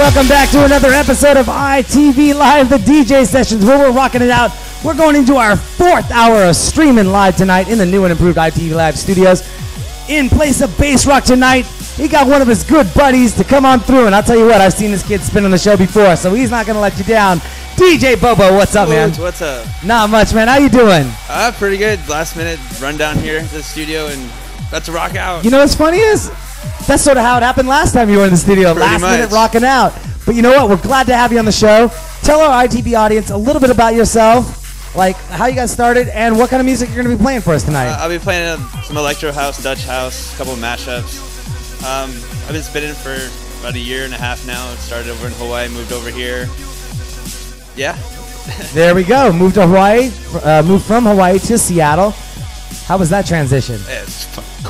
Welcome 0.00 0.28
back 0.28 0.48
to 0.52 0.64
another 0.64 0.88
episode 0.88 1.36
of 1.36 1.44
ITV 1.44 2.34
Live, 2.34 2.70
the 2.70 2.78
DJ 2.78 3.26
sessions 3.26 3.66
where 3.66 3.78
we're 3.78 3.94
rocking 3.94 4.22
it 4.22 4.30
out. 4.30 4.50
We're 4.82 4.94
going 4.96 5.14
into 5.14 5.36
our 5.36 5.58
fourth 5.58 6.10
hour 6.10 6.44
of 6.44 6.56
streaming 6.56 7.08
live 7.08 7.36
tonight 7.36 7.68
in 7.68 7.76
the 7.76 7.84
new 7.84 8.04
and 8.04 8.10
improved 8.10 8.38
ITV 8.38 8.74
Live 8.74 8.98
studios. 8.98 9.46
In 10.08 10.30
place 10.30 10.62
of 10.62 10.70
Bassrock 10.70 11.24
tonight, 11.24 11.66
he 11.96 12.08
got 12.08 12.26
one 12.26 12.40
of 12.40 12.48
his 12.48 12.64
good 12.64 12.92
buddies 12.94 13.34
to 13.36 13.44
come 13.44 13.66
on 13.66 13.78
through. 13.78 14.06
And 14.06 14.14
I'll 14.14 14.22
tell 14.22 14.38
you 14.38 14.46
what, 14.46 14.62
I've 14.62 14.72
seen 14.72 14.90
this 14.90 15.06
kid 15.06 15.20
spin 15.20 15.44
on 15.44 15.50
the 15.50 15.58
show 15.58 15.76
before, 15.76 16.16
so 16.16 16.32
he's 16.32 16.50
not 16.50 16.64
going 16.64 16.76
to 16.76 16.80
let 16.80 16.96
you 16.96 17.04
down. 17.04 17.36
DJ 17.76 18.18
Bobo, 18.18 18.54
what's 18.54 18.74
up, 18.74 18.88
man? 18.88 19.12
What's 19.16 19.42
up? 19.42 19.66
Not 19.84 20.08
much, 20.08 20.32
man. 20.32 20.48
How 20.48 20.56
you 20.56 20.70
doing? 20.70 21.12
Uh, 21.28 21.52
pretty 21.56 21.76
good. 21.76 22.00
Last 22.08 22.38
minute 22.38 22.58
run 22.80 22.96
down 22.96 23.18
here 23.18 23.40
to 23.40 23.54
the 23.54 23.62
studio 23.62 24.06
and 24.06 24.30
about 24.68 24.84
to 24.84 24.92
rock 24.92 25.14
out. 25.14 25.44
You 25.44 25.50
know 25.50 25.58
what's 25.58 25.74
funny 25.74 25.98
is 25.98 26.30
that's 26.90 27.02
sort 27.04 27.16
of 27.16 27.22
how 27.22 27.36
it 27.36 27.42
happened 27.44 27.68
last 27.68 27.92
time 27.92 28.10
you 28.10 28.18
were 28.18 28.24
in 28.24 28.30
the 28.30 28.36
studio. 28.36 28.74
Pretty 28.74 28.80
last 28.80 29.02
minute 29.02 29.30
rocking 29.30 29.62
out. 29.62 29.92
But 30.26 30.34
you 30.34 30.42
know 30.42 30.50
what? 30.50 30.68
We're 30.68 30.82
glad 30.82 31.06
to 31.06 31.14
have 31.14 31.32
you 31.32 31.38
on 31.38 31.44
the 31.44 31.52
show. 31.52 31.88
Tell 32.22 32.40
our 32.40 32.64
ITV 32.64 32.98
audience 32.98 33.30
a 33.30 33.36
little 33.36 33.60
bit 33.60 33.70
about 33.70 33.94
yourself, 33.94 34.96
like 34.96 35.14
how 35.16 35.46
you 35.46 35.54
got 35.54 35.68
started 35.68 36.08
and 36.08 36.36
what 36.36 36.50
kind 36.50 36.58
of 36.58 36.66
music 36.66 36.88
you're 36.88 37.02
going 37.04 37.08
to 37.10 37.16
be 37.16 37.22
playing 37.22 37.42
for 37.42 37.54
us 37.54 37.62
tonight. 37.62 37.90
Uh, 37.90 37.98
I'll 38.00 38.08
be 38.08 38.18
playing 38.18 38.48
uh, 38.48 38.82
some 38.82 38.96
electro 38.96 39.30
house, 39.30 39.62
Dutch 39.62 39.84
house, 39.84 40.34
a 40.34 40.36
couple 40.36 40.52
of 40.52 40.58
mashups. 40.58 41.30
Um, 41.84 42.10
I've 42.46 42.52
been 42.52 42.62
spinning 42.62 42.94
for 42.94 43.14
about 43.60 43.76
a 43.76 43.78
year 43.78 44.04
and 44.04 44.12
a 44.12 44.18
half 44.18 44.44
now. 44.44 44.74
Started 44.74 45.10
over 45.10 45.28
in 45.28 45.32
Hawaii, 45.34 45.68
moved 45.68 45.92
over 45.92 46.10
here. 46.10 46.48
Yeah, 47.76 47.96
there 48.74 48.96
we 48.96 49.04
go. 49.04 49.32
Moved 49.32 49.54
to 49.54 49.66
Hawaii. 49.66 50.10
Uh, 50.42 50.62
moved 50.64 50.84
from 50.86 51.04
Hawaii 51.04 51.38
to 51.38 51.56
Seattle. 51.56 52.10
How 52.86 52.98
was 52.98 53.10
that 53.10 53.26
transition? 53.26 53.80
it's 53.86 54.19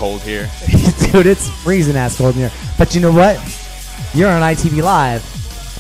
cold 0.01 0.23
here. 0.23 0.51
Dude, 1.13 1.27
it's 1.27 1.51
freezing 1.63 1.95
ass 1.95 2.17
cold 2.17 2.35
in 2.35 2.41
here. 2.41 2.53
But 2.79 2.95
you 2.95 3.03
know 3.03 3.13
what? 3.13 3.37
You're 4.15 4.31
on 4.31 4.41
ITV 4.41 4.83
Live. 4.83 5.23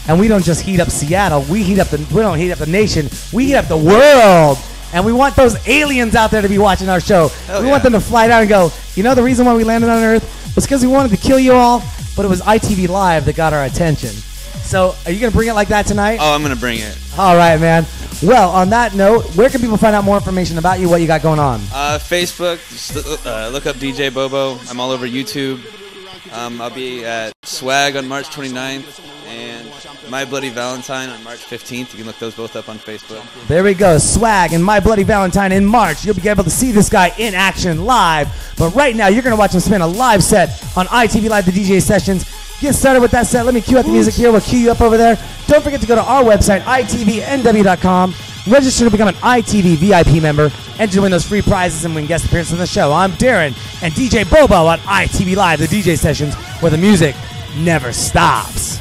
And 0.08 0.20
we 0.20 0.28
don't 0.28 0.44
just 0.44 0.60
heat 0.60 0.78
up 0.78 0.90
Seattle. 0.90 1.42
We 1.48 1.62
heat 1.62 1.78
up 1.78 1.88
the 1.88 1.96
we 2.14 2.20
don't 2.20 2.38
heat 2.38 2.52
up 2.52 2.58
the 2.58 2.66
nation. 2.66 3.08
We 3.32 3.46
heat 3.46 3.54
up 3.54 3.66
the 3.66 3.78
world. 3.78 4.58
And 4.92 5.06
we 5.06 5.12
want 5.14 5.36
those 5.36 5.56
aliens 5.66 6.14
out 6.14 6.30
there 6.30 6.42
to 6.42 6.48
be 6.48 6.58
watching 6.58 6.90
our 6.90 7.00
show. 7.00 7.28
Hell 7.46 7.62
we 7.62 7.68
want 7.68 7.82
them 7.82 7.92
to 7.92 8.00
fly 8.00 8.28
down 8.28 8.42
and 8.42 8.48
go, 8.48 8.70
you 8.94 9.02
know 9.02 9.14
the 9.14 9.22
reason 9.22 9.46
why 9.46 9.54
we 9.54 9.64
landed 9.64 9.88
on 9.88 10.02
Earth 10.02 10.54
was 10.54 10.66
because 10.66 10.82
we 10.82 10.88
wanted 10.88 11.12
to 11.12 11.16
kill 11.16 11.38
you 11.38 11.52
all, 11.52 11.82
but 12.14 12.26
it 12.26 12.28
was 12.28 12.42
ITV 12.42 12.88
Live 12.88 13.24
that 13.24 13.36
got 13.36 13.54
our 13.54 13.64
attention. 13.64 14.10
So 14.10 14.94
are 15.06 15.12
you 15.12 15.20
gonna 15.20 15.32
bring 15.32 15.48
it 15.48 15.54
like 15.54 15.68
that 15.68 15.86
tonight? 15.86 16.18
Oh, 16.20 16.34
I'm 16.34 16.42
gonna 16.42 16.56
bring 16.56 16.80
it. 16.80 16.98
All 17.16 17.36
right, 17.36 17.58
man. 17.58 17.86
Well, 18.22 18.50
on 18.50 18.68
that 18.68 18.94
note, 18.94 19.24
where 19.34 19.48
can 19.48 19.60
people 19.62 19.78
find 19.78 19.96
out 19.96 20.04
more 20.04 20.16
information 20.16 20.58
about 20.58 20.78
you, 20.78 20.90
what 20.90 21.00
you 21.00 21.06
got 21.06 21.22
going 21.22 21.38
on? 21.38 21.60
Uh, 21.72 21.98
Facebook, 21.98 22.58
just, 22.68 23.26
uh, 23.26 23.48
look 23.48 23.64
up 23.64 23.76
DJ 23.76 24.12
Bobo. 24.12 24.58
I'm 24.68 24.78
all 24.78 24.90
over 24.90 25.06
YouTube. 25.06 25.58
Um, 26.32 26.60
I'll 26.60 26.68
be 26.70 27.02
at 27.04 27.32
Swag 27.42 27.96
on 27.96 28.06
March 28.06 28.26
29th 28.28 29.00
and 29.26 29.66
My 30.10 30.26
Bloody 30.26 30.50
Valentine 30.50 31.08
on 31.08 31.24
March 31.24 31.40
15th. 31.40 31.92
You 31.92 31.98
can 31.98 32.06
look 32.06 32.18
those 32.18 32.34
both 32.34 32.56
up 32.56 32.68
on 32.68 32.78
Facebook. 32.78 33.24
There 33.48 33.64
we 33.64 33.72
go. 33.72 33.96
Swag 33.96 34.52
and 34.52 34.62
My 34.62 34.80
Bloody 34.80 35.02
Valentine 35.02 35.52
in 35.52 35.64
March. 35.64 36.04
You'll 36.04 36.14
be 36.14 36.28
able 36.28 36.44
to 36.44 36.50
see 36.50 36.72
this 36.72 36.90
guy 36.90 37.12
in 37.18 37.34
action 37.34 37.86
live. 37.86 38.28
But 38.58 38.74
right 38.74 38.94
now, 38.94 39.08
you're 39.08 39.22
going 39.22 39.34
to 39.34 39.38
watch 39.38 39.54
him 39.54 39.60
spin 39.60 39.80
a 39.80 39.86
live 39.86 40.22
set 40.22 40.50
on 40.76 40.86
ITV 40.88 41.30
Live, 41.30 41.46
the 41.46 41.52
DJ 41.52 41.80
sessions. 41.80 42.24
Get 42.60 42.74
started 42.74 43.00
with 43.00 43.10
that 43.12 43.26
set. 43.26 43.46
Let 43.46 43.54
me 43.54 43.62
cue 43.62 43.78
up 43.78 43.86
the 43.86 43.92
music 43.92 44.12
here. 44.12 44.30
We'll 44.30 44.42
cue 44.42 44.58
you 44.58 44.70
up 44.70 44.82
over 44.82 44.98
there. 44.98 45.16
Don't 45.46 45.64
forget 45.64 45.80
to 45.80 45.86
go 45.86 45.94
to 45.94 46.02
our 46.02 46.22
website, 46.22 46.60
itvnw.com. 46.60 48.14
Register 48.46 48.84
to 48.84 48.90
become 48.90 49.08
an 49.08 49.14
ITV 49.14 49.76
VIP 49.76 50.22
member. 50.22 50.50
Enter 50.78 50.94
to 50.94 51.02
win 51.02 51.10
those 51.10 51.26
free 51.26 51.40
prizes 51.40 51.86
and 51.86 51.94
win 51.94 52.06
guest 52.06 52.26
appearances 52.26 52.52
on 52.52 52.58
the 52.58 52.66
show. 52.66 52.92
I'm 52.92 53.12
Darren 53.12 53.54
and 53.82 53.94
DJ 53.94 54.30
Bobo 54.30 54.66
on 54.66 54.78
ITV 54.80 55.36
Live, 55.36 55.58
the 55.58 55.66
DJ 55.66 55.98
sessions 55.98 56.34
where 56.60 56.70
the 56.70 56.78
music 56.78 57.16
never 57.56 57.92
stops. 57.92 58.78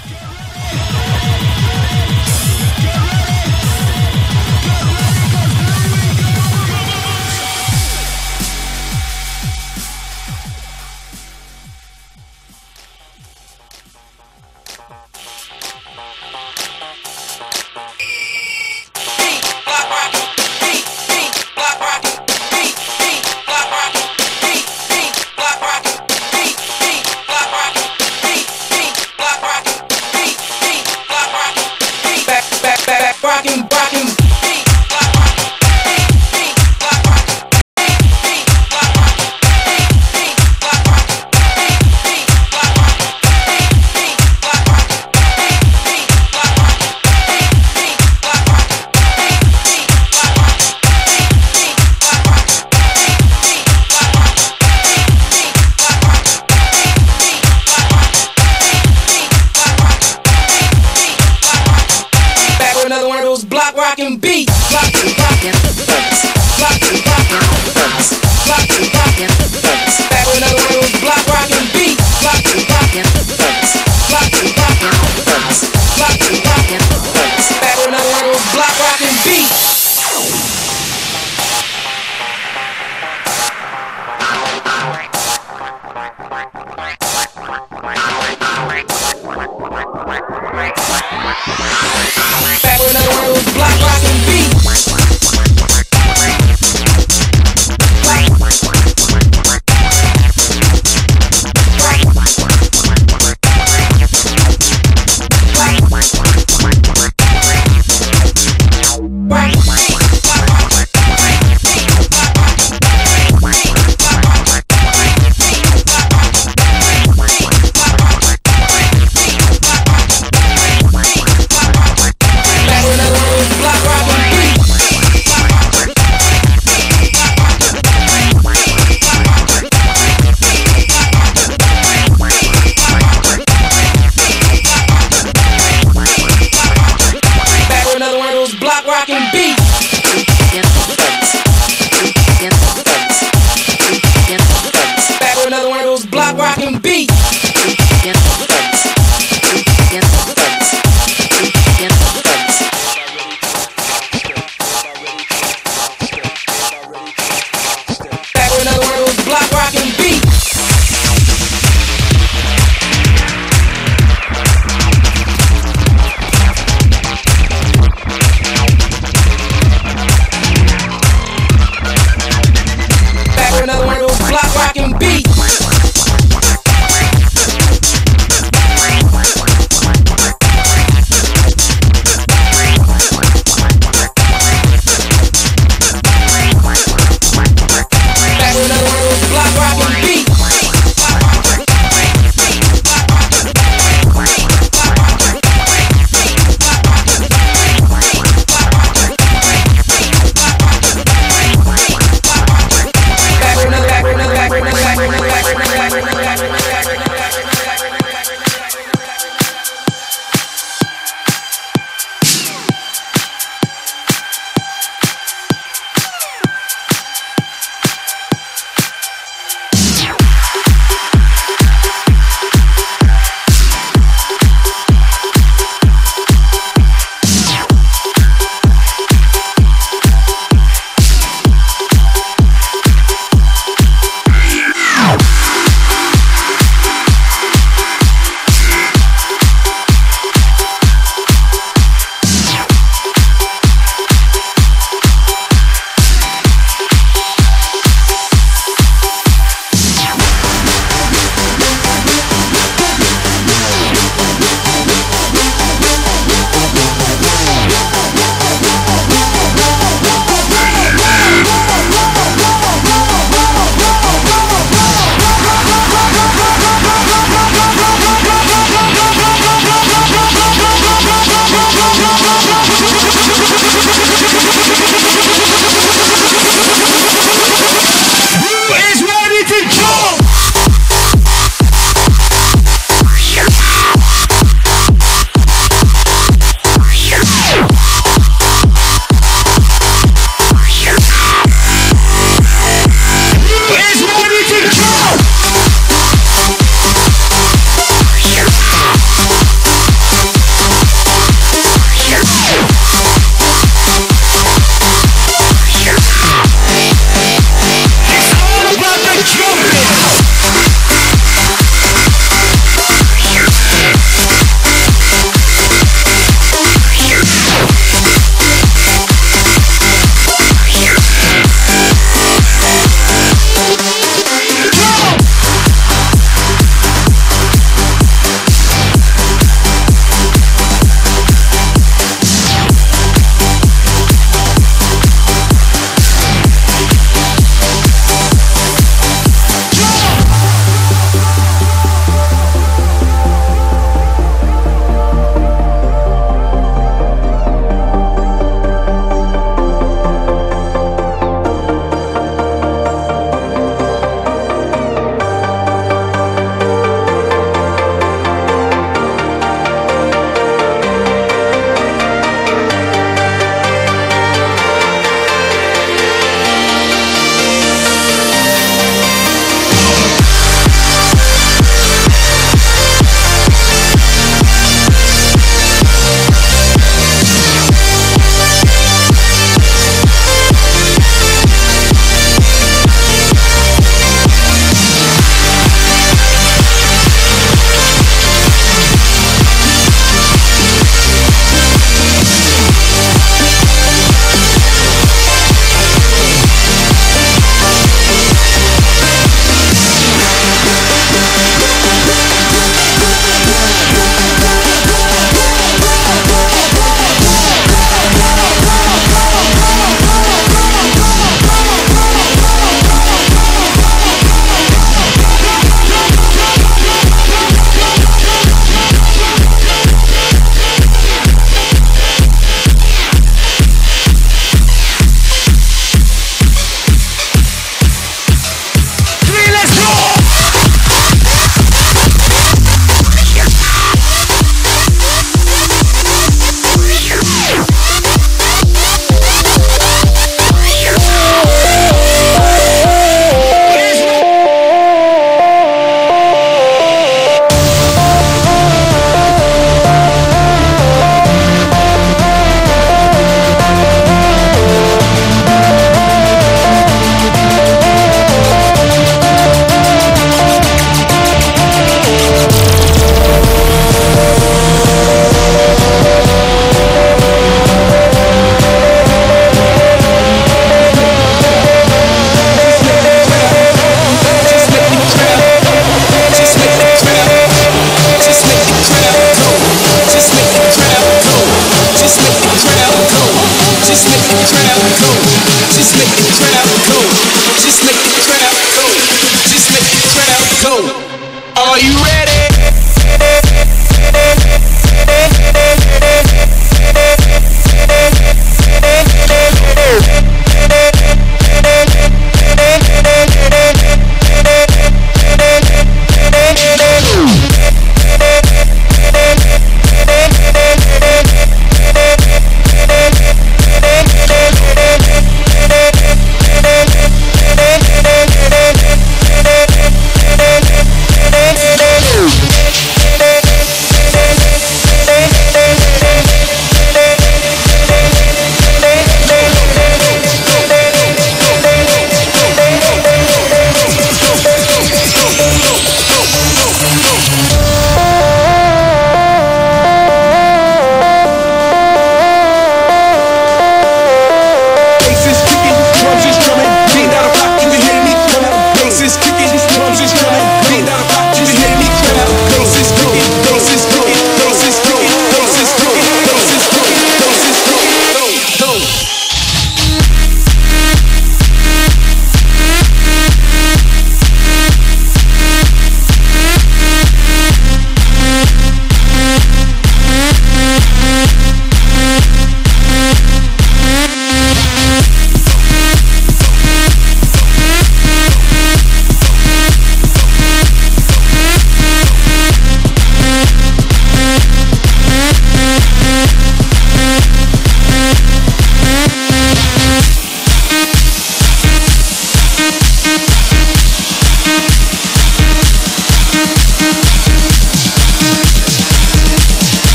beat. 146.81 147.18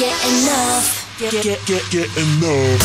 get 0.00 0.16
enough. 0.24 1.18
Get, 1.18 1.32
get, 1.42 1.66
get, 1.66 1.90
get 1.90 2.08
enough. 2.16 2.80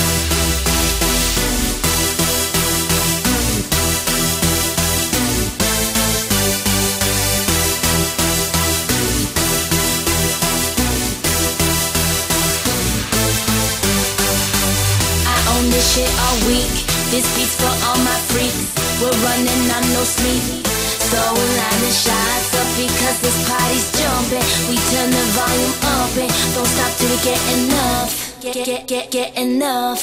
this 15.71 15.95
shit 15.95 16.12
all 16.19 16.38
week. 16.47 16.69
This 17.12 17.25
beat's 17.36 17.56
for 17.56 17.71
all 17.88 17.97
my 18.04 18.19
freaks. 18.28 18.71
We're 19.01 19.10
running 19.23 19.71
on 19.71 19.84
no 19.93 20.04
sleep. 20.04 20.74
Going 21.12 21.52
loud 21.58 21.82
and 21.86 21.94
shots 21.94 22.50
up 22.56 22.70
because 22.76 23.18
this 23.22 23.38
party's 23.48 23.88
jumping. 23.94 24.48
We 24.70 24.78
turn 24.91 25.10
the 25.12 25.26
volume 25.38 25.76
up 25.98 26.18
and 26.18 26.32
don't 26.56 26.65
stop 26.65 26.91
till 26.98 27.10
we 27.10 27.18
get 27.24 27.41
enough. 27.58 28.41
Get, 28.41 28.65
get, 28.65 28.88
get, 28.88 29.12
get 29.12 29.38
enough. 29.38 30.02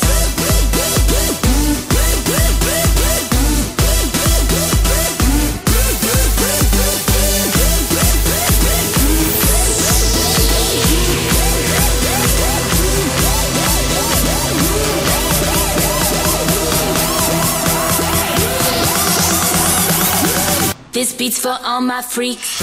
This 20.92 21.14
beat's 21.14 21.38
for 21.38 21.57
all 21.64 21.81
my 21.81 22.02
freaks. 22.02 22.61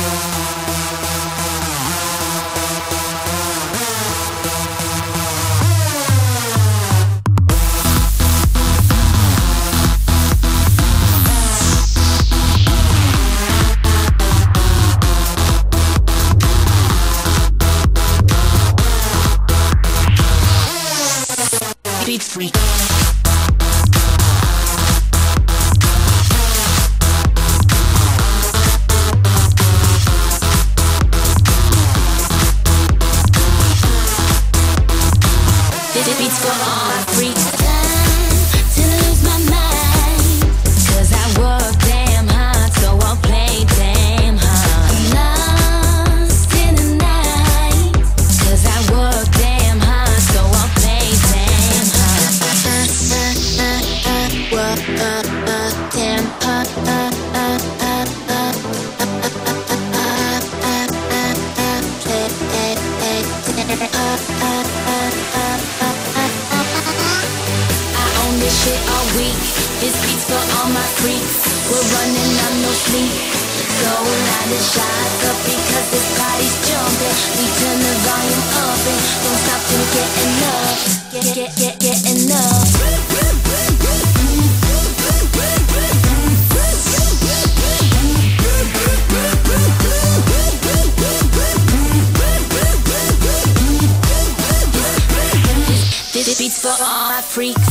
Freaks. 70.98 71.38
We're 71.70 71.88
running 71.94 72.34
on 72.46 72.54
no 72.66 72.72
sleep. 72.74 73.14
So 73.80 73.92
loud 73.94 74.48
the 74.50 74.60
shots 74.60 75.22
up 75.30 75.38
because 75.46 75.88
this 75.94 76.08
party's 76.18 76.56
jumping. 76.66 77.16
We 77.38 77.46
turn 77.60 77.78
the 77.80 77.94
volume 78.08 78.46
up 78.66 78.82
and 78.90 79.02
don't 79.24 79.40
stop 79.46 79.62
till 79.70 79.80
we 79.80 79.88
get 79.94 80.12
enough. 80.26 80.78
Get 81.14 81.26
get 81.36 81.52
get 81.58 81.76
get 81.80 82.00
enough. 82.10 82.80
Beat's 96.40 96.62
for 96.62 96.70
all 96.70 97.10
my 97.10 97.22
freaks. 97.22 97.69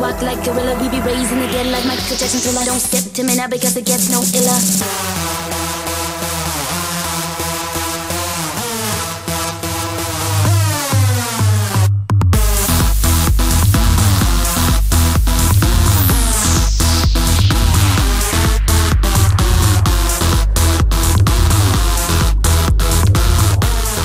Walk 0.00 0.22
like 0.22 0.42
gorilla. 0.44 0.74
We 0.80 0.88
be 0.88 1.00
raising 1.00 1.38
the 1.38 1.46
dead 1.48 1.66
like 1.66 1.84
Michael 1.84 2.16
Jackson 2.16 2.40
till 2.40 2.58
I 2.58 2.64
don't 2.64 2.80
step 2.80 3.12
to 3.12 3.22
me 3.22 3.36
now 3.36 3.48
because 3.48 3.76
it 3.76 3.84
gets 3.84 4.08
no 4.10 4.20
iller. 4.32 4.60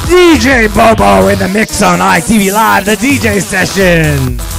DJ 0.08 0.68
Bobo 0.76 1.30
in 1.30 1.40
the 1.40 1.48
mix 1.48 1.82
on 1.82 2.00
ITV 2.00 2.52
Live, 2.52 2.86
the 2.86 2.96
DJ 2.96 3.42
session. 3.42 4.55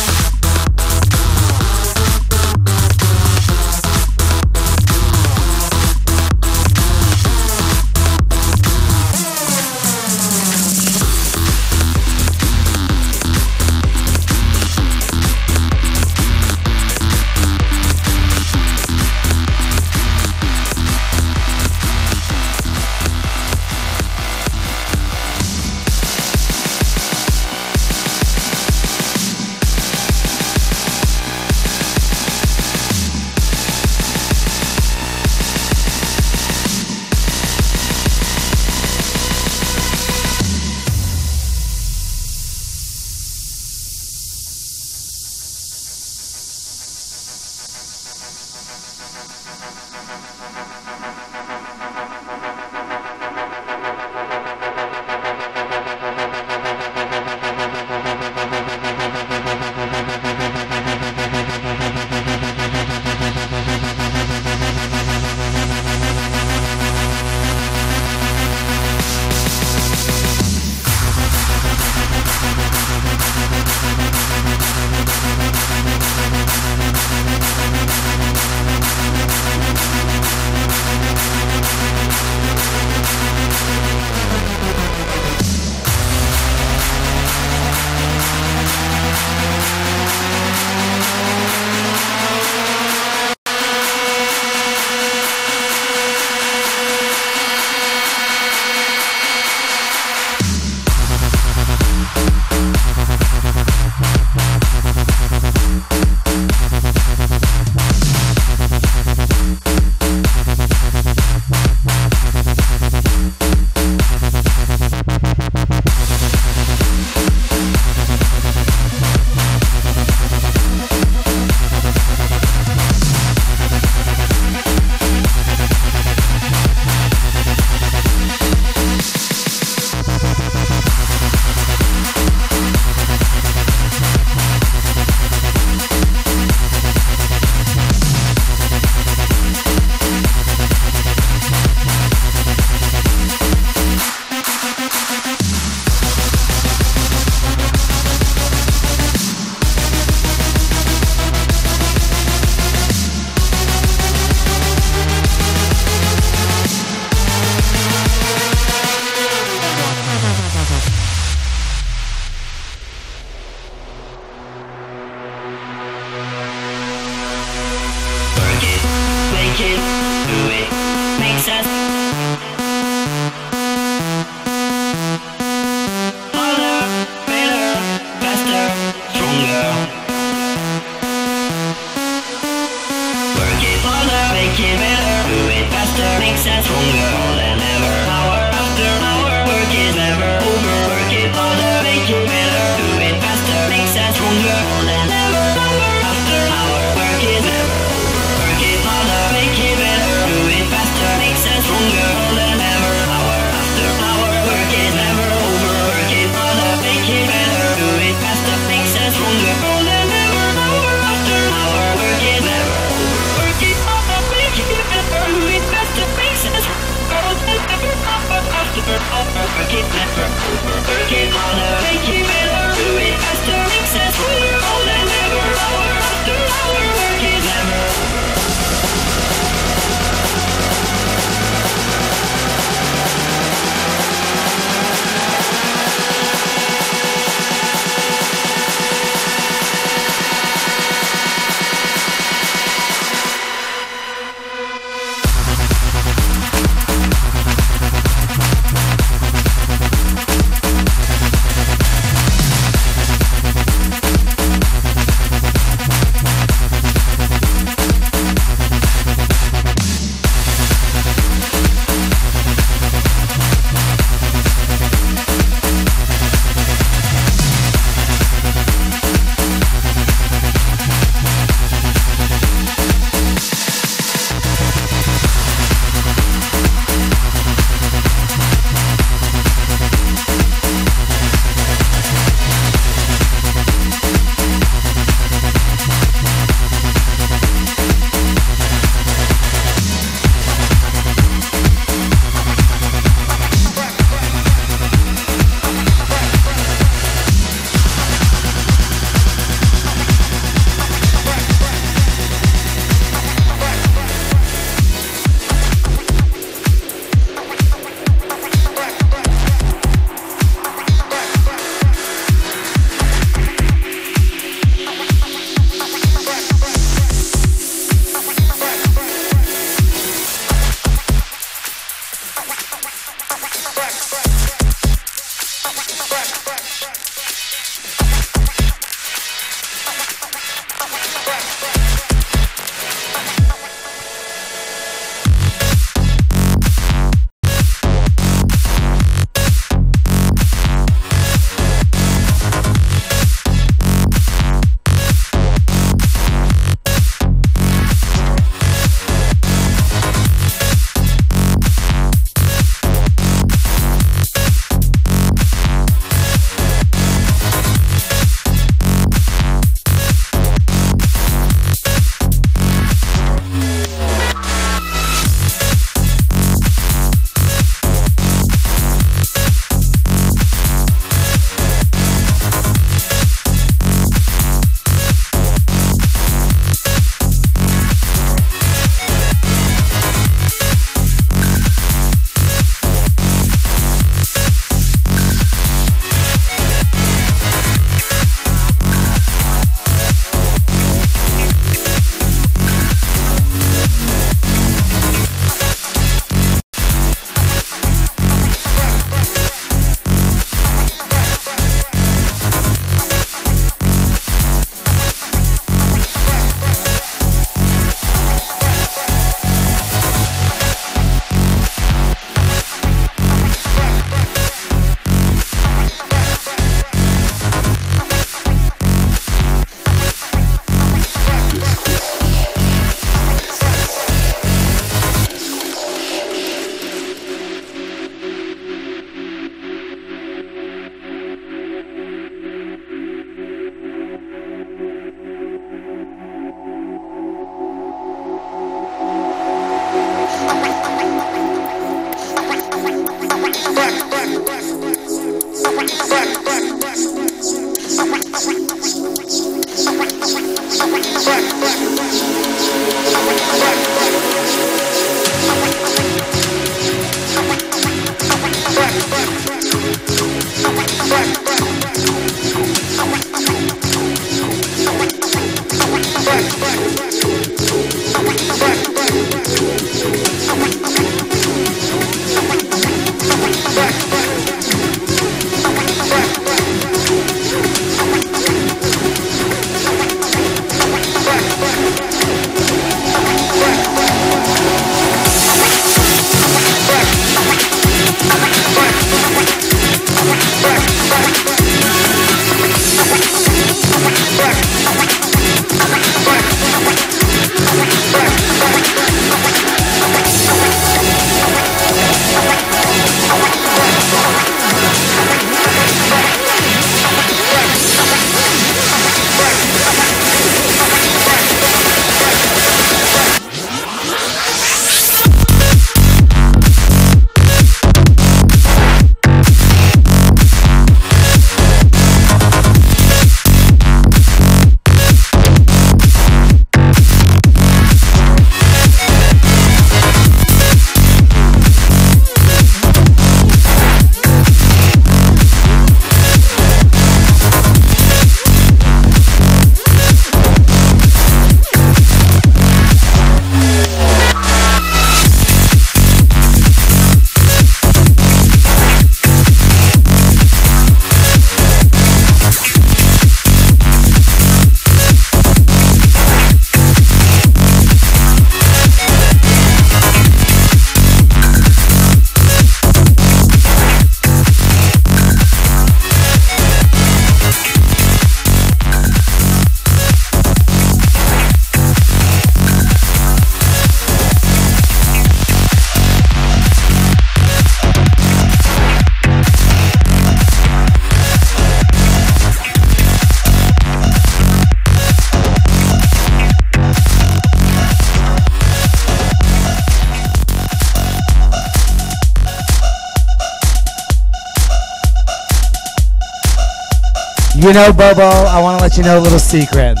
You 597.68 597.74
know, 597.74 597.92
Bobo, 597.92 598.24
I 598.24 598.62
want 598.62 598.78
to 598.78 598.82
let 598.82 598.96
you 598.96 599.02
know 599.02 599.18
a 599.18 599.20
little 599.20 599.38
secret. 599.38 600.00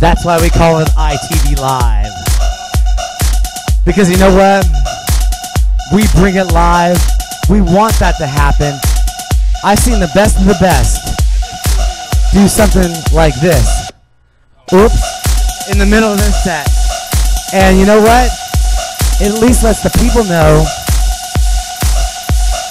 That's 0.00 0.24
why 0.24 0.40
we 0.40 0.48
call 0.48 0.80
it 0.80 0.88
ITV 0.96 1.60
Live. 1.60 2.08
Because 3.84 4.08
you 4.08 4.16
know 4.16 4.32
what? 4.32 4.64
We 5.92 6.08
bring 6.16 6.36
it 6.36 6.54
live. 6.56 6.96
We 7.50 7.60
want 7.60 7.92
that 8.00 8.16
to 8.16 8.26
happen. 8.26 8.80
I've 9.62 9.78
seen 9.78 10.00
the 10.00 10.08
best 10.14 10.40
of 10.40 10.46
the 10.46 10.56
best 10.56 11.04
do 12.32 12.48
something 12.48 12.88
like 13.12 13.38
this. 13.42 13.92
Oops. 14.72 15.68
In 15.68 15.76
the 15.76 15.84
middle 15.84 16.08
of 16.08 16.16
this 16.16 16.42
set. 16.42 16.64
And 17.52 17.78
you 17.78 17.84
know 17.84 18.00
what? 18.00 18.32
It 19.20 19.36
at 19.36 19.42
least 19.42 19.62
lets 19.62 19.82
the 19.82 19.92
people 20.00 20.24
know. 20.24 20.64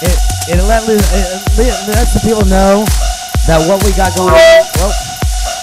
It, 0.02 0.18
it, 0.50 0.62
let, 0.66 0.82
it, 0.90 0.98
it 0.98 1.94
lets 1.94 2.12
the 2.12 2.26
people 2.26 2.44
know 2.46 2.84
that 3.50 3.66
what 3.66 3.82
we 3.82 3.90
got 3.98 4.14
going 4.14 4.30
on, 4.30 4.62
well, 4.78 4.94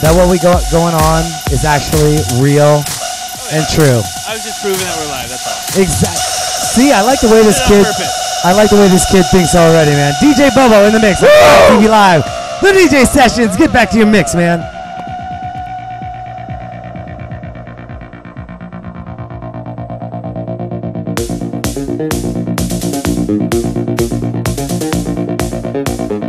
that 0.03 0.11
what 0.11 0.27
we 0.27 0.35
got 0.43 0.59
going 0.75 0.91
on 0.91 1.23
is 1.55 1.63
actually 1.63 2.19
real 2.43 2.83
oh, 2.83 3.55
and 3.55 3.63
true. 3.71 4.03
I 4.27 4.35
was 4.35 4.43
just 4.43 4.59
proving 4.59 4.83
that 4.83 4.91
we're 4.99 5.07
live. 5.07 5.31
That's 5.31 5.47
all. 5.47 5.79
Exactly. 5.79 6.19
See, 6.67 6.91
I 6.91 6.99
like 7.07 7.23
the 7.23 7.31
way 7.31 7.47
this 7.47 7.63
kid. 7.63 7.87
I 8.43 8.51
like 8.51 8.67
the 8.67 8.75
way 8.75 8.91
this 8.91 9.07
kid 9.07 9.23
thinks 9.31 9.55
already, 9.55 9.95
man. 9.95 10.11
DJ 10.19 10.51
Bobo 10.51 10.83
in 10.83 10.91
the 10.91 10.99
mix. 10.99 11.23
TV 11.71 11.87
Live. 11.87 12.27
The 12.59 12.75
DJ 12.75 13.07
sessions. 13.07 13.55
Get 13.55 13.71
back 13.71 13.89
to 13.91 13.97
your 13.97 14.11
mix, 14.11 14.35
man. 14.35 14.59
Thank 26.07 26.26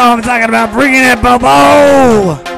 All 0.00 0.12
I'm 0.12 0.22
talking 0.22 0.48
about. 0.48 0.72
Bringing 0.72 1.02
it, 1.02 1.20
Bobo. 1.20 2.49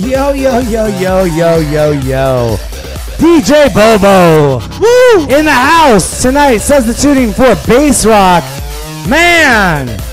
Yo, 0.00 0.32
yo, 0.32 0.60
yo, 0.60 0.86
yo, 0.88 1.24
yo, 1.24 1.60
yo, 1.60 1.92
yo. 1.92 2.58
DJ 3.18 3.72
Bobo. 3.72 4.58
Woo! 4.80 5.22
In 5.28 5.44
the 5.44 5.50
house 5.52 6.22
tonight, 6.22 6.58
substituting 6.58 7.32
for 7.32 7.54
Bassrock. 7.66 8.42
Man! 9.08 10.07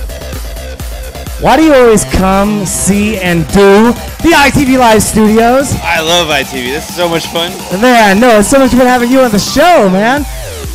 Why 1.45 1.57
do 1.57 1.63
you 1.63 1.75
always 1.75 2.03
come, 2.05 2.65
see, 2.65 3.19
and 3.19 3.45
do 3.49 3.93
the 4.25 4.33
ITV 4.33 4.79
Live 4.79 5.03
studios? 5.03 5.75
I 5.83 6.01
love 6.01 6.27
ITV. 6.29 6.71
This 6.73 6.89
is 6.89 6.95
so 6.95 7.07
much 7.07 7.27
fun. 7.27 7.51
Man, 7.79 8.19
no, 8.19 8.39
it's 8.39 8.49
so 8.49 8.57
much 8.57 8.71
fun 8.71 8.87
having 8.87 9.11
you 9.11 9.19
on 9.19 9.29
the 9.29 9.37
show, 9.37 9.87
man. 9.87 10.23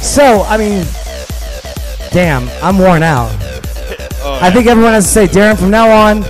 So, 0.01 0.45
I 0.45 0.57
mean, 0.57 0.87
damn, 2.13 2.49
I'm 2.63 2.79
worn 2.79 3.03
out. 3.03 3.33
Oh, 4.23 4.39
I 4.41 4.53
think 4.53 4.69
everyone 4.69 4.93
has 4.93 5.07
to 5.07 5.11
say, 5.11 5.27
Darren, 5.27 5.59
from 5.59 5.71
now 5.73 5.91
on, 5.91 6.21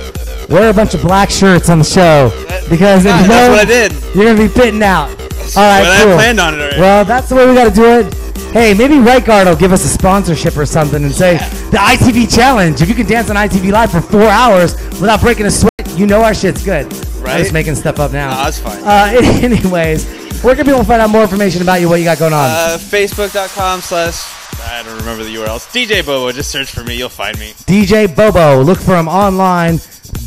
wear 0.48 0.70
a 0.70 0.72
bunch 0.72 0.94
of 0.94 1.02
black 1.02 1.28
shirts 1.28 1.68
on 1.68 1.78
the 1.78 1.84
show. 1.84 2.30
Because 2.70 3.04
if 3.04 3.14
you 3.20 3.28
that's 3.28 3.50
what 3.50 3.58
I 3.58 3.64
did. 3.66 3.92
you're 4.14 4.24
going 4.24 4.36
to 4.38 4.48
be 4.48 4.54
pitting 4.54 4.82
out. 4.82 5.10
All 5.10 5.68
right, 5.68 5.82
Well, 5.82 6.00
I 6.00 6.04
cool. 6.04 6.14
planned 6.14 6.40
on 6.40 6.54
it 6.54 6.60
already. 6.60 6.80
Well, 6.80 7.04
that's 7.04 7.28
the 7.28 7.34
way 7.34 7.46
we 7.46 7.52
got 7.54 7.68
to 7.68 7.74
do 7.74 7.84
it. 7.84 8.19
Hey, 8.52 8.74
maybe 8.74 8.98
Right 8.98 9.24
Guard 9.24 9.46
will 9.46 9.54
give 9.54 9.72
us 9.72 9.84
a 9.84 9.88
sponsorship 9.88 10.56
or 10.56 10.66
something 10.66 11.04
and 11.04 11.12
say 11.14 11.34
the 11.70 11.76
ITV 11.76 12.34
challenge. 12.34 12.82
If 12.82 12.88
you 12.88 12.96
can 12.96 13.06
dance 13.06 13.30
on 13.30 13.36
ITV 13.36 13.70
Live 13.70 13.92
for 13.92 14.00
four 14.00 14.24
hours 14.24 14.74
without 15.00 15.20
breaking 15.20 15.46
a 15.46 15.50
sweat, 15.52 15.70
you 15.94 16.04
know 16.06 16.22
our 16.22 16.34
shit's 16.34 16.64
good. 16.64 16.92
I'm 16.92 17.22
Right? 17.22 17.38
just 17.38 17.52
making 17.52 17.76
stuff 17.76 18.00
up 18.00 18.10
now. 18.12 18.30
Nah, 18.30 18.44
that's 18.44 18.58
fine. 18.58 18.82
Uh, 18.82 19.20
anyways, 19.44 20.42
where 20.42 20.56
can 20.56 20.64
people 20.64 20.82
find 20.82 21.00
out 21.00 21.10
more 21.10 21.22
information 21.22 21.62
about 21.62 21.80
you, 21.80 21.88
what 21.88 21.96
you 22.00 22.04
got 22.04 22.18
going 22.18 22.32
on? 22.32 22.50
Uh, 22.50 22.78
Facebook.com 22.80 23.82
slash, 23.82 24.24
I 24.68 24.82
don't 24.82 24.98
remember 24.98 25.22
the 25.22 25.32
URLs. 25.36 25.70
DJ 25.72 26.04
Bobo, 26.04 26.32
just 26.32 26.50
search 26.50 26.70
for 26.72 26.82
me. 26.82 26.96
You'll 26.98 27.08
find 27.08 27.38
me. 27.38 27.52
DJ 27.66 28.12
Bobo. 28.14 28.62
Look 28.62 28.78
for 28.80 28.96
him 28.96 29.06
online. 29.06 29.78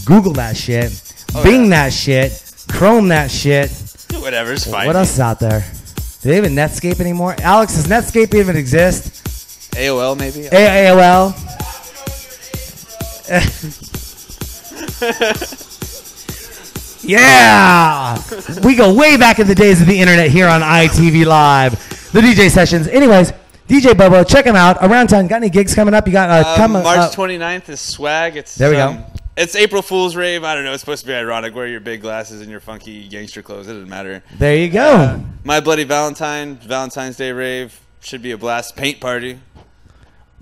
Google 0.05 0.31
that 0.33 0.55
shit. 0.55 0.93
Oh, 1.35 1.43
Bing 1.43 1.69
that 1.71 1.91
shit. 1.91 2.31
Chrome 2.69 3.09
that 3.09 3.29
shit. 3.31 3.69
Whatever, 4.13 4.53
just 4.53 4.69
find 4.71 4.87
what 4.87 4.93
me. 4.93 4.99
else 4.99 5.11
is 5.13 5.19
out 5.19 5.39
there? 5.41 5.65
Do 6.23 6.29
they 6.29 6.37
even 6.37 6.53
Netscape 6.53 7.01
anymore? 7.01 7.35
Alex, 7.39 7.75
does 7.75 7.87
Netscape 7.87 8.33
even 8.33 8.55
exist? 8.55 9.25
AOL 9.75 10.17
maybe? 10.17 10.45
A- 10.47 10.87
AOL? 10.87 11.33
yeah! 17.03 18.17
we 18.63 18.75
go 18.75 18.93
way 18.93 19.17
back 19.17 19.39
in 19.39 19.47
the 19.47 19.55
days 19.55 19.81
of 19.81 19.87
the 19.87 19.99
internet 19.99 20.31
here 20.31 20.47
on 20.47 20.61
ITV 20.61 21.25
Live. 21.25 21.73
The 22.13 22.21
DJ 22.21 22.49
sessions. 22.49 22.87
Anyways, 22.87 23.33
DJ 23.67 23.97
Bobo, 23.97 24.23
check 24.23 24.45
him 24.45 24.55
out. 24.55 24.77
Around 24.81 25.07
town, 25.07 25.27
got 25.27 25.37
any 25.37 25.49
gigs 25.49 25.75
coming 25.75 25.93
up? 25.93 26.07
You 26.07 26.13
got 26.13 26.29
uh, 26.29 26.49
Um, 26.51 26.55
come 26.55 26.71
March 26.71 26.99
uh, 26.99 27.11
29th 27.11 27.67
is 27.67 27.81
Swag. 27.81 28.37
It's 28.37 28.55
There 28.55 28.69
we 28.69 28.77
go. 28.77 29.03
It's 29.35 29.55
April 29.55 29.81
Fool's 29.81 30.15
Rave. 30.15 30.43
I 30.43 30.53
don't 30.53 30.63
know. 30.63 30.73
It's 30.73 30.81
supposed 30.81 31.01
to 31.01 31.07
be 31.07 31.13
ironic. 31.13 31.55
Wear 31.55 31.65
your 31.67 31.79
big 31.79 32.01
glasses 32.01 32.41
and 32.41 32.51
your 32.51 32.59
funky 32.59 33.07
gangster 33.07 33.41
clothes. 33.41 33.67
It 33.67 33.73
doesn't 33.73 33.89
matter. 33.89 34.23
There 34.37 34.55
you 34.55 34.69
go. 34.69 34.93
Uh, 34.95 35.19
My 35.43 35.59
Bloody 35.59 35.85
Valentine, 35.85 36.57
Valentine's 36.57 37.17
Day 37.17 37.31
rave. 37.31 37.79
Should 38.01 38.21
be 38.21 38.31
a 38.31 38.37
blast. 38.37 38.75
Paint 38.75 38.99
party. 39.01 39.39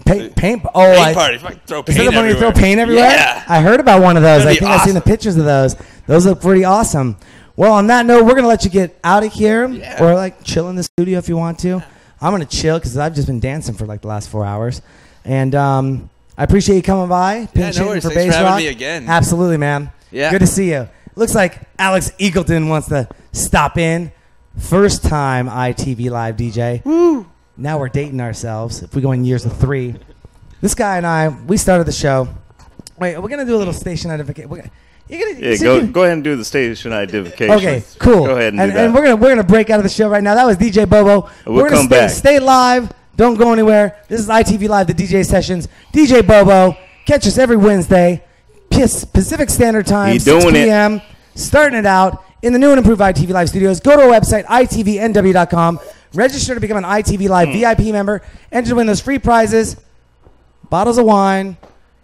paint, 0.05 0.35
paint. 0.35 0.63
Oh, 0.75 0.93
Paint 0.93 1.07
I, 1.07 1.13
party. 1.13 1.37
Throw 1.37 1.79
Is 1.79 1.85
paint 1.85 1.97
that 1.99 2.11
the 2.11 2.17
one 2.17 2.27
you 2.27 2.33
throw 2.35 2.51
paint 2.51 2.79
everywhere? 2.81 3.05
Yeah. 3.11 3.45
I 3.47 3.61
heard 3.61 3.79
about 3.79 4.01
one 4.01 4.17
of 4.17 4.23
those. 4.23 4.43
That'd 4.43 4.57
I 4.57 4.59
think 4.59 4.71
I've 4.71 4.81
seen 4.81 4.93
the 4.95 5.01
pictures 5.01 5.37
of 5.37 5.45
those. 5.45 5.75
Those 6.07 6.25
look 6.25 6.41
pretty 6.41 6.65
awesome. 6.65 7.15
Well, 7.55 7.71
on 7.73 7.87
that 7.87 8.05
note, 8.05 8.25
we're 8.25 8.35
gonna 8.35 8.47
let 8.47 8.65
you 8.65 8.71
get 8.71 8.99
out 9.03 9.23
of 9.23 9.31
here, 9.31 9.67
Yeah. 9.69 10.03
or 10.03 10.15
like 10.15 10.43
chill 10.43 10.69
in 10.69 10.75
the 10.75 10.83
studio 10.83 11.17
if 11.19 11.29
you 11.29 11.37
want 11.37 11.59
to. 11.59 11.83
I'm 12.19 12.31
gonna 12.33 12.45
chill 12.45 12.77
because 12.79 12.97
I've 12.97 13.13
just 13.15 13.27
been 13.27 13.39
dancing 13.39 13.75
for 13.75 13.85
like 13.85 14.01
the 14.01 14.07
last 14.07 14.29
four 14.29 14.43
hours, 14.43 14.81
and 15.23 15.53
um, 15.53 16.09
I 16.41 16.43
appreciate 16.43 16.77
you 16.77 16.81
coming 16.81 17.07
by. 17.07 17.45
pinch 17.53 17.75
hitting 17.75 17.87
worries. 17.87 18.03
for 18.03 18.09
Thanks 18.09 18.23
for 18.23 18.29
bass 18.29 18.33
having 18.35 18.49
rock. 18.51 18.57
me 18.57 18.67
again. 18.67 19.05
Absolutely, 19.07 19.57
man. 19.57 19.91
Yeah. 20.09 20.31
Good 20.31 20.39
to 20.39 20.47
see 20.47 20.71
you. 20.71 20.89
Looks 21.15 21.35
like 21.35 21.59
Alex 21.77 22.11
Eagleton 22.19 22.67
wants 22.67 22.87
to 22.87 23.07
stop 23.31 23.77
in. 23.77 24.11
First 24.57 25.03
time 25.03 25.47
ITV 25.47 26.09
live 26.09 26.37
DJ. 26.37 26.83
Woo! 26.83 27.29
Now 27.57 27.77
we're 27.77 27.89
dating 27.89 28.19
ourselves. 28.21 28.81
If 28.81 28.95
we 28.95 29.03
go 29.03 29.11
in 29.11 29.23
years 29.23 29.45
of 29.45 29.55
three, 29.57 29.93
this 30.61 30.73
guy 30.73 30.97
and 30.97 31.05
I, 31.05 31.29
we 31.29 31.57
started 31.57 31.85
the 31.85 31.91
show. 31.91 32.27
Wait, 32.97 33.19
we're 33.19 33.29
gonna 33.29 33.45
do 33.45 33.55
a 33.55 33.59
little 33.59 33.71
station 33.71 34.09
identification. 34.09 34.49
We're 34.49 34.57
gonna, 34.61 34.71
you're 35.09 35.33
gonna 35.35 35.47
Yeah, 35.47 35.55
so 35.57 35.63
go 35.65 35.75
you- 35.85 35.91
go 35.91 36.01
ahead 36.05 36.13
and 36.13 36.23
do 36.23 36.35
the 36.37 36.43
station 36.45 36.91
identification. 36.91 37.55
Okay, 37.55 37.83
cool. 37.99 38.25
Go 38.25 38.31
ahead 38.35 38.53
and, 38.53 38.61
and, 38.61 38.71
do 38.71 38.75
that. 38.77 38.85
and 38.85 38.95
we're 38.95 39.03
gonna 39.03 39.15
we're 39.15 39.29
gonna 39.29 39.43
break 39.43 39.69
out 39.69 39.77
of 39.79 39.83
the 39.83 39.89
show 39.89 40.09
right 40.09 40.23
now. 40.23 40.33
That 40.33 40.45
was 40.47 40.57
DJ 40.57 40.89
Bobo. 40.89 41.29
We'll 41.45 41.55
we're 41.55 41.69
gonna 41.69 41.75
come 41.81 41.85
stay, 41.85 41.99
back. 41.99 42.09
stay 42.09 42.39
live. 42.39 42.91
Don't 43.22 43.36
go 43.38 43.53
anywhere. 43.53 43.97
This 44.07 44.19
is 44.19 44.28
ITV 44.30 44.67
Live, 44.67 44.88
the 44.88 44.95
DJ 44.95 45.24
sessions. 45.24 45.67
DJ 45.93 46.26
Bobo. 46.26 46.76
Catch 47.05 47.28
us 47.28 47.38
every 47.38 47.55
Wednesday, 47.55 48.24
Pacific 48.72 49.51
Standard 49.51 49.86
Time, 49.86 50.13
He 50.13 50.17
6 50.17 50.43
doing 50.43 50.55
it. 50.55 50.63
p.m. 50.65 51.01
Starting 51.36 51.78
it 51.78 51.86
out 51.86 52.24
in 52.41 52.51
the 52.51 52.57
new 52.57 52.72
and 52.72 52.80
improved 52.80 52.99
ITV 52.99 53.30
Live 53.30 53.49
studios. 53.49 53.80
Go 53.80 53.95
to 53.95 54.01
our 54.01 54.09
website, 54.09 54.45
itvnw.com. 54.45 55.80
Register 56.15 56.55
to 56.55 56.59
become 56.59 56.78
an 56.78 56.84
ITV 56.84 57.30
Live 57.30 57.49
Hmm. 57.49 57.53
VIP 57.59 57.91
member. 57.91 58.24
Enter 58.51 58.69
to 58.69 58.76
win 58.78 58.88
those 58.88 59.01
free 59.01 59.19
prizes, 59.19 59.78
bottles 60.72 60.97
of 60.97 61.05
wine, 61.05 61.57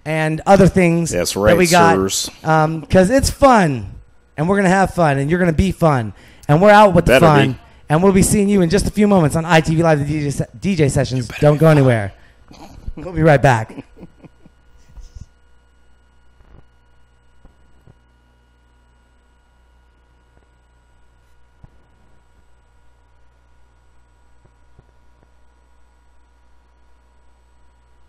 and 0.06 0.42
other 0.46 0.68
things 0.68 1.10
That's 1.10 1.34
that 1.34 1.40
right, 1.40 1.58
we 1.58 1.66
got 1.66 1.96
sirs. 1.96 2.30
because 2.80 3.10
it's 3.10 3.32
fun, 3.32 3.90
and 4.38 4.48
we're 4.48 4.58
gonna 4.58 4.70
have 4.70 4.94
fun, 4.94 5.18
and 5.18 5.32
you're 5.32 5.40
gonna 5.40 5.52
be 5.52 5.72
fun, 5.72 6.14
and 6.48 6.62
we're 6.62 6.70
out 6.70 6.94
with 6.94 7.06
the 7.06 7.14
Better 7.14 7.26
fun, 7.26 7.52
be. 7.54 7.60
And 7.90 8.04
we'll 8.04 8.14
be 8.14 8.22
seeing 8.22 8.50
you 8.50 8.62
in 8.62 8.70
just 8.70 8.88
a 8.88 8.92
few 8.92 9.08
moments 9.08 9.36
on 9.36 9.44
ITV 9.44 9.82
Live, 9.84 10.06
the 10.06 10.06
DJ, 10.06 10.32
se- 10.34 10.46
DJ 10.60 10.92
sessions. 10.92 11.28
Don't 11.40 11.58
go 11.58 11.68
anywhere. 11.68 12.14
We'll 12.96 13.14
be 13.14 13.22
right 13.22 13.42
back. 13.42 13.84